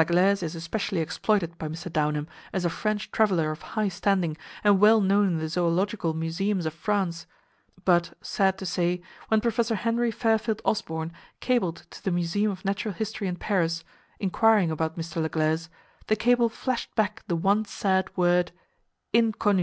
Laglaize 0.00 0.42
is 0.42 0.54
especially 0.54 1.00
exploited 1.00 1.58
by 1.58 1.68
Mr. 1.68 1.92
Downham, 1.92 2.26
as 2.54 2.64
a 2.64 2.70
French 2.70 3.12
traveler 3.12 3.50
of 3.50 3.60
high 3.76 3.88
standing, 3.90 4.34
and 4.64 4.80
well 4.80 4.98
known 5.02 5.26
in 5.26 5.36
the 5.40 5.46
zoological 5.50 6.14
museums 6.14 6.64
of 6.64 6.72
France; 6.72 7.26
but, 7.84 8.16
sad 8.22 8.56
to 8.56 8.64
say, 8.64 9.02
when 9.28 9.42
Prof. 9.42 9.68
Henry 9.68 10.10
Fairfield 10.10 10.62
Osborn 10.64 11.12
cabled 11.40 11.84
to 11.90 12.02
the 12.02 12.10
Museum 12.10 12.50
of 12.50 12.64
Natural 12.64 12.94
History 12.94 13.28
in 13.28 13.36
Paris, 13.36 13.84
inquiring 14.18 14.70
about 14.70 14.96
Mr. 14.96 15.20
Laglaize, 15.20 15.68
the 16.06 16.16
cable 16.16 16.48
flashed 16.48 16.94
back 16.94 17.22
the 17.28 17.36
one 17.36 17.66
sad 17.66 18.08
word; 18.16 18.52
"Inconnu!" 19.12 19.58